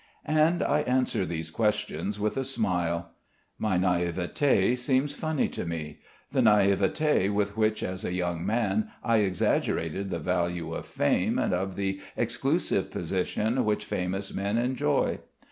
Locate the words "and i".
0.25-0.79